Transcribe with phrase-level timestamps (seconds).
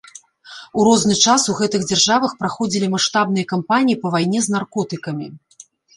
[0.79, 5.29] У розны час у гэтых дзяржавах праходзілі маштабныя кампаніі па вайне з наркотыкамі.